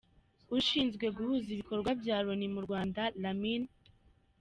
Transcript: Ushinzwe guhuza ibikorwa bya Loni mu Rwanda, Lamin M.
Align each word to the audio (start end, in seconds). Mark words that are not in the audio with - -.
Ushinzwe 0.57 1.05
guhuza 1.15 1.47
ibikorwa 1.55 1.89
bya 2.01 2.17
Loni 2.25 2.47
mu 2.55 2.61
Rwanda, 2.65 3.01
Lamin 3.21 3.61
M. 3.69 3.71